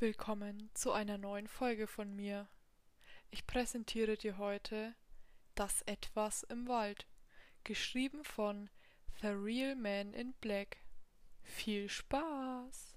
Willkommen 0.00 0.70
zu 0.74 0.92
einer 0.92 1.18
neuen 1.18 1.48
Folge 1.48 1.88
von 1.88 2.14
mir. 2.14 2.46
Ich 3.32 3.48
präsentiere 3.48 4.16
dir 4.16 4.38
heute 4.38 4.94
Das 5.56 5.82
Etwas 5.82 6.44
im 6.44 6.68
Wald, 6.68 7.08
geschrieben 7.64 8.22
von 8.22 8.70
The 9.20 9.30
Real 9.30 9.74
Man 9.74 10.14
in 10.14 10.34
Black. 10.34 10.76
Viel 11.42 11.88
Spaß! 11.88 12.96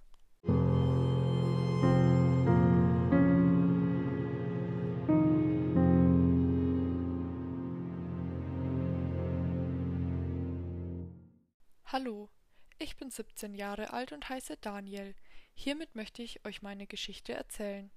Hallo, 11.87 12.29
ich 12.77 12.95
bin 12.95 13.09
17 13.09 13.55
Jahre 13.55 13.91
alt 13.91 14.11
und 14.11 14.29
heiße 14.29 14.57
Daniel. 14.57 15.15
Hiermit 15.53 15.95
möchte 15.95 16.23
ich 16.23 16.43
euch 16.45 16.61
meine 16.61 16.87
Geschichte 16.87 17.33
erzählen. 17.33 17.91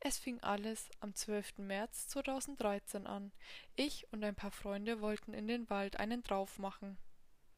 Es 0.00 0.18
fing 0.18 0.40
alles 0.40 0.90
am 1.00 1.14
12. 1.14 1.58
März 1.58 2.08
2013 2.08 3.06
an. 3.06 3.32
Ich 3.76 4.10
und 4.12 4.24
ein 4.24 4.34
paar 4.34 4.50
Freunde 4.50 5.00
wollten 5.00 5.34
in 5.34 5.46
den 5.46 5.68
Wald 5.70 5.98
einen 5.98 6.22
drauf 6.22 6.58
machen. 6.58 6.96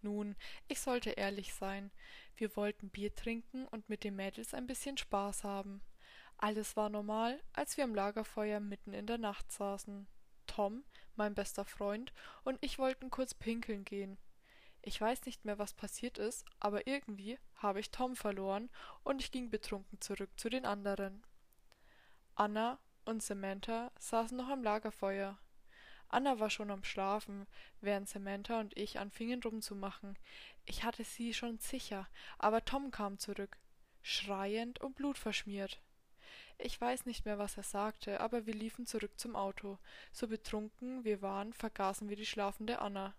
Nun, 0.01 0.34
ich 0.66 0.80
sollte 0.80 1.11
ehrlich 1.11 1.55
sein. 1.55 1.92
Wir 2.37 2.56
wollten 2.56 2.91
Bier 2.91 3.15
trinken 3.15 3.66
und 3.69 3.88
mit 3.88 4.02
den 4.02 4.16
Mädels 4.16 4.52
ein 4.52 4.66
bisschen 4.66 4.98
Spaß 4.98 5.45
haben. 5.45 5.80
Alles 6.39 6.77
war 6.77 6.89
normal, 6.89 7.41
als 7.53 7.77
wir 7.77 7.84
am 7.84 7.95
Lagerfeuer 7.95 8.59
mitten 8.59 8.92
in 8.92 9.06
der 9.06 9.19
Nacht 9.19 9.53
saßen. 9.53 10.09
Tom, 10.48 10.83
mein 11.14 11.37
bester 11.37 11.64
Freund, 11.64 12.12
und 12.42 12.59
ich 12.61 12.78
wollten 12.78 13.11
kurz 13.11 13.33
pinkeln 13.33 13.84
gehen. 13.84 14.19
Ich 14.82 15.00
weiß 15.00 15.27
nicht 15.27 15.45
mehr, 15.45 15.59
was 15.60 15.74
passiert 15.74 16.18
ist, 16.18 16.45
aber 16.59 16.88
irgendwie 16.88 17.38
habe 17.54 17.78
ich 17.78 17.92
Tom 17.92 18.16
verloren 18.16 18.68
und 19.05 19.20
ich 19.20 19.30
ging 19.30 19.48
betrunken 19.48 20.00
zurück 20.00 20.30
zu 20.36 20.48
den 20.48 20.66
anderen. 20.66 21.22
Anna 22.34 22.78
und 23.05 23.22
Samantha 23.22 23.92
saßen 24.00 24.36
noch 24.36 24.48
am 24.48 24.64
Lagerfeuer. 24.64 25.39
Anna 26.08 26.41
war 26.41 26.50
schon 26.50 26.70
am 26.72 26.83
Schlafen, 26.83 27.47
während 27.80 28.08
Samantha 28.08 28.58
und 28.58 28.77
ich 28.77 28.98
anfingen 28.98 29.41
rumzumachen. 29.42 30.19
Ich 30.64 30.83
hatte 30.83 31.05
sie 31.05 31.33
schon 31.33 31.58
sicher, 31.58 32.08
aber 32.39 32.64
Tom 32.64 32.91
kam 32.91 33.19
zurück, 33.19 33.56
schreiend 34.02 34.80
und 34.80 34.96
blutverschmiert. 34.96 35.80
Ich 36.58 36.80
weiß 36.80 37.06
nicht 37.06 37.24
mehr, 37.24 37.39
was 37.39 37.56
er 37.56 37.62
sagte, 37.62 38.20
aber 38.20 38.46
wir 38.46 38.55
liefen 38.55 38.84
zurück 38.84 39.19
zum 39.19 39.36
Auto. 39.36 39.78
So 40.12 40.28
betrunken 40.28 41.05
wir 41.05 41.22
waren, 41.22 41.52
vergaßen 41.52 42.08
wir 42.08 42.17
die 42.17 42.27
schlafende 42.27 42.80
Anna. 42.80 43.14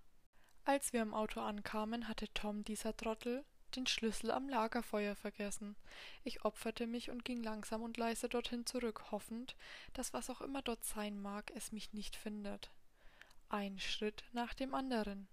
Als 0.65 0.93
wir 0.93 1.01
im 1.01 1.13
Auto 1.13 1.41
ankamen, 1.41 2.07
hatte 2.07 2.33
Tom, 2.33 2.63
dieser 2.63 2.95
Trottel, 2.95 3.43
den 3.75 3.85
Schlüssel 3.85 4.31
am 4.31 4.47
Lagerfeuer 4.47 5.13
vergessen. 5.13 5.75
Ich 6.23 6.45
opferte 6.45 6.87
mich 6.87 7.09
und 7.09 7.25
ging 7.25 7.43
langsam 7.43 7.81
und 7.81 7.97
leise 7.97 8.29
dorthin 8.29 8.65
zurück, 8.65 9.11
hoffend, 9.11 9.57
dass 9.93 10.13
was 10.13 10.29
auch 10.29 10.39
immer 10.39 10.61
dort 10.61 10.85
sein 10.85 11.21
mag, 11.21 11.51
es 11.53 11.73
mich 11.73 11.91
nicht 11.91 12.15
findet. 12.15 12.71
Ein 13.49 13.77
Schritt 13.77 14.23
nach 14.31 14.53
dem 14.53 14.73
anderen. 14.73 15.27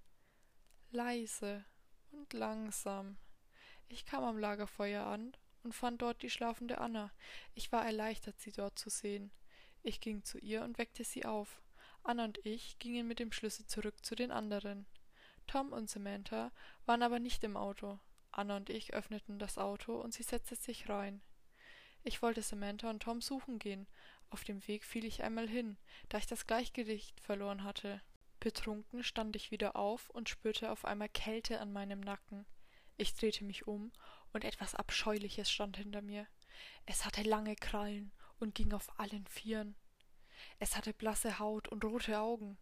Leise 0.91 1.65
und 2.11 2.33
langsam. 2.33 3.17
Ich 3.89 4.07
kam 4.07 4.25
am 4.25 4.39
Lagerfeuer 4.39 5.07
an 5.07 5.37
und 5.63 5.75
fand 5.75 6.03
dort 6.03 6.23
die 6.23 6.31
schlafende 6.31 6.79
Anna. 6.79 7.13
Ich 7.55 7.71
war 7.71 7.85
erleichtert, 7.85 8.41
sie 8.41 8.51
dort 8.53 8.79
zu 8.79 8.91
sehen. 8.91 9.31
Ich 9.85 10.01
ging 10.01 10.25
zu 10.25 10.39
ihr 10.39 10.65
und 10.65 10.77
weckte 10.79 11.05
sie 11.05 11.25
auf. 11.25 11.63
Anna 12.03 12.25
und 12.25 12.45
ich 12.45 12.81
gingen 12.81 13.07
mit 13.07 13.21
dem 13.21 13.31
Schlüssel 13.31 13.67
zurück 13.67 14.05
zu 14.05 14.17
den 14.17 14.33
anderen. 14.33 14.87
Tom 15.51 15.73
und 15.73 15.91
Samantha 15.91 16.53
waren 16.87 17.03
aber 17.03 17.19
nicht 17.19 17.43
im 17.43 17.57
Auto. 17.57 17.99
Anna 18.31 18.55
und 18.55 18.71
ich 18.71 18.95
öffneten 18.95 19.41
das 19.41 19.59
Auto 19.59 20.01
und 20.01 20.15
sie 20.15 20.23
setzte 20.23 20.55
sich 20.55 20.89
rein. 20.89 21.23
Ich 22.05 22.23
wollte 22.23 22.41
Samantha 22.41 22.89
und 22.89 23.03
Tom 23.03 23.21
suchen 23.21 23.59
gehen. 23.59 23.89
Auf 24.29 24.45
dem 24.45 24.65
Weg 24.69 24.85
fiel 24.85 25.05
ich 25.05 25.25
einmal 25.25 25.49
hin, 25.49 25.77
da 26.09 26.19
ich 26.19 26.29
das 26.29 26.47
Gleichgewicht 26.47 27.21
verloren 27.21 27.65
hatte. 27.65 28.01
Betrunken 28.39 29.03
stand 29.03 29.35
ich 29.35 29.51
wieder 29.51 29.75
auf 29.75 30.09
und 30.11 30.29
spürte 30.29 30.71
auf 30.71 30.85
einmal 30.85 31.09
Kälte 31.09 31.59
an 31.59 31.73
meinem 31.73 31.99
Nacken. 31.99 32.47
Ich 32.97 33.15
drehte 33.15 33.43
mich 33.43 33.67
um 33.67 33.91
und 34.33 34.45
etwas 34.45 34.77
Abscheuliches 34.77 35.51
stand 35.51 35.79
hinter 35.79 36.01
mir. 36.01 36.29
Es 36.87 37.05
hatte 37.05 37.25
lange 37.25 37.57
Krallen 37.57 38.13
und 38.39 38.55
ging 38.55 38.73
auf 38.73 39.01
allen 39.01 39.27
Vieren. 39.27 39.75
Es 40.61 40.77
hatte 40.77 40.95
blasse 40.95 41.41
Haut 41.41 41.67
und 41.67 41.85
rote 41.85 42.21
Augen. 42.21 42.57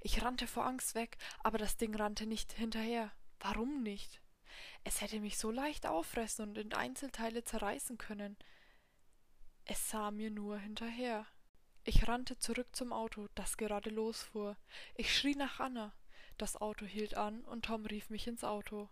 Ich 0.00 0.22
rannte 0.22 0.46
vor 0.46 0.66
Angst 0.66 0.94
weg, 0.94 1.16
aber 1.42 1.58
das 1.58 1.76
Ding 1.76 1.94
rannte 1.94 2.26
nicht 2.26 2.52
hinterher. 2.52 3.12
Warum 3.40 3.82
nicht? 3.82 4.20
Es 4.84 5.00
hätte 5.00 5.20
mich 5.20 5.38
so 5.38 5.50
leicht 5.50 5.86
auffressen 5.86 6.48
und 6.48 6.58
in 6.58 6.72
Einzelteile 6.72 7.44
zerreißen 7.44 7.98
können. 7.98 8.36
Es 9.64 9.90
sah 9.90 10.10
mir 10.10 10.30
nur 10.30 10.58
hinterher. 10.58 11.26
Ich 11.84 12.08
rannte 12.08 12.38
zurück 12.38 12.68
zum 12.74 12.92
Auto, 12.92 13.28
das 13.34 13.56
gerade 13.56 13.90
losfuhr. 13.90 14.56
Ich 14.94 15.16
schrie 15.16 15.34
nach 15.34 15.60
Anna. 15.60 15.94
Das 16.38 16.56
Auto 16.56 16.84
hielt 16.86 17.16
an 17.16 17.44
und 17.44 17.66
Tom 17.66 17.86
rief 17.86 18.10
mich 18.10 18.26
ins 18.26 18.44
Auto. 18.44 18.88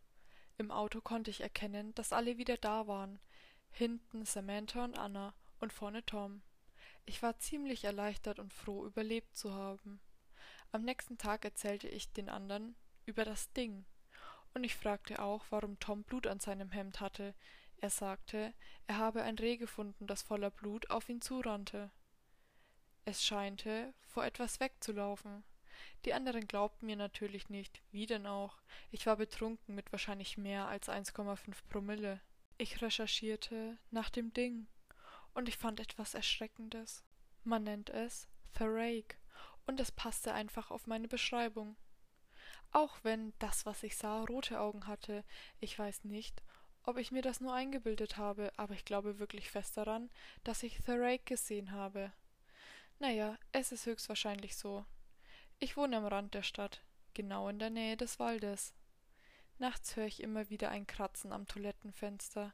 Im 0.58 0.70
Auto 0.70 1.00
konnte 1.00 1.30
ich 1.30 1.40
erkennen, 1.40 1.94
dass 1.94 2.12
alle 2.12 2.38
wieder 2.38 2.56
da 2.56 2.86
waren. 2.86 3.18
Hinten 3.70 4.24
Samantha 4.24 4.84
und 4.84 4.98
Anna 4.98 5.34
und 5.58 5.72
vorne 5.72 6.04
Tom. 6.04 6.42
Ich 7.04 7.22
war 7.22 7.38
ziemlich 7.38 7.84
erleichtert 7.84 8.38
und 8.38 8.52
froh, 8.52 8.86
überlebt 8.86 9.34
zu 9.36 9.52
haben. 9.52 10.00
Am 10.74 10.84
nächsten 10.84 11.18
Tag 11.18 11.44
erzählte 11.44 11.86
ich 11.86 12.12
den 12.12 12.30
anderen 12.30 12.74
über 13.04 13.26
das 13.26 13.52
Ding. 13.52 13.84
Und 14.54 14.64
ich 14.64 14.74
fragte 14.74 15.20
auch, 15.20 15.44
warum 15.50 15.78
Tom 15.78 16.02
Blut 16.02 16.26
an 16.26 16.40
seinem 16.40 16.70
Hemd 16.70 17.00
hatte. 17.00 17.34
Er 17.76 17.90
sagte, 17.90 18.54
er 18.86 18.96
habe 18.96 19.22
ein 19.22 19.38
Reh 19.38 19.58
gefunden, 19.58 20.06
das 20.06 20.22
voller 20.22 20.50
Blut 20.50 20.88
auf 20.88 21.10
ihn 21.10 21.20
zurannte. 21.20 21.90
Es 23.04 23.22
scheinte, 23.22 23.92
vor 24.06 24.24
etwas 24.24 24.60
wegzulaufen. 24.60 25.44
Die 26.06 26.14
anderen 26.14 26.48
glaubten 26.48 26.86
mir 26.86 26.96
natürlich 26.96 27.50
nicht, 27.50 27.82
wie 27.90 28.06
denn 28.06 28.26
auch. 28.26 28.62
Ich 28.90 29.04
war 29.04 29.16
betrunken 29.16 29.74
mit 29.74 29.92
wahrscheinlich 29.92 30.38
mehr 30.38 30.68
als 30.68 30.88
1,5 30.88 31.54
Promille. 31.68 32.20
Ich 32.56 32.80
recherchierte 32.80 33.76
nach 33.90 34.08
dem 34.08 34.32
Ding 34.32 34.68
und 35.34 35.48
ich 35.48 35.58
fand 35.58 35.80
etwas 35.80 36.14
Erschreckendes. 36.14 37.04
Man 37.44 37.64
nennt 37.64 37.90
es 37.90 38.26
Tharake 38.54 39.16
und 39.66 39.80
es 39.80 39.92
passte 39.92 40.32
einfach 40.32 40.70
auf 40.70 40.86
meine 40.86 41.08
Beschreibung. 41.08 41.76
Auch 42.72 42.96
wenn 43.02 43.32
das, 43.38 43.66
was 43.66 43.82
ich 43.82 43.96
sah, 43.96 44.22
rote 44.24 44.60
Augen 44.60 44.86
hatte, 44.86 45.24
ich 45.60 45.78
weiß 45.78 46.04
nicht, 46.04 46.42
ob 46.84 46.96
ich 46.96 47.12
mir 47.12 47.22
das 47.22 47.40
nur 47.40 47.54
eingebildet 47.54 48.16
habe, 48.16 48.52
aber 48.56 48.74
ich 48.74 48.84
glaube 48.84 49.18
wirklich 49.18 49.50
fest 49.50 49.76
daran, 49.76 50.10
dass 50.42 50.62
ich 50.62 50.78
Tharake 50.78 51.24
gesehen 51.24 51.72
habe. 51.72 52.12
Naja, 52.98 53.38
es 53.52 53.72
ist 53.72 53.86
höchstwahrscheinlich 53.86 54.56
so. 54.56 54.84
Ich 55.58 55.76
wohne 55.76 55.96
am 55.96 56.06
Rand 56.06 56.34
der 56.34 56.42
Stadt, 56.42 56.82
genau 57.14 57.48
in 57.48 57.58
der 57.58 57.70
Nähe 57.70 57.96
des 57.96 58.18
Waldes. 58.18 58.74
Nachts 59.58 59.94
höre 59.94 60.06
ich 60.06 60.22
immer 60.22 60.50
wieder 60.50 60.70
ein 60.70 60.86
Kratzen 60.86 61.32
am 61.32 61.46
Toilettenfenster. 61.46 62.52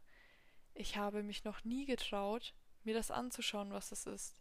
Ich 0.75 0.97
habe 0.97 1.23
mich 1.23 1.45
noch 1.45 1.65
nie 1.65 1.87
getraut, 1.87 2.55
mir 2.85 2.95
das 2.95 3.11
anzuschauen, 3.11 3.73
was 3.73 3.93
es 3.93 4.05
ist. 4.05 4.35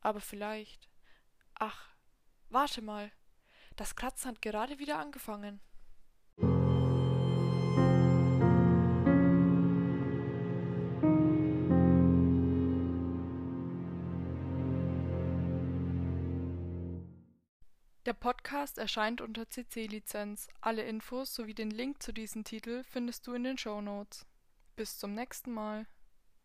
Aber 0.00 0.20
vielleicht 0.20 0.88
Ach, 1.58 1.88
warte 2.48 2.82
mal. 2.82 3.12
Das 3.76 3.96
Kratzen 3.96 4.32
hat 4.32 4.42
gerade 4.42 4.78
wieder 4.78 4.98
angefangen. 4.98 5.60
Der 18.06 18.12
Podcast 18.12 18.76
erscheint 18.76 19.22
unter 19.22 19.48
CC-Lizenz. 19.48 20.48
Alle 20.60 20.82
Infos 20.82 21.34
sowie 21.34 21.54
den 21.54 21.70
Link 21.70 22.02
zu 22.02 22.12
diesem 22.12 22.44
Titel 22.44 22.84
findest 22.84 23.26
du 23.26 23.32
in 23.32 23.44
den 23.44 23.56
Show 23.56 23.80
Notes. 23.80 24.26
Bis 24.76 24.98
zum 24.98 25.14
nächsten 25.14 25.52
Mal. 25.52 25.86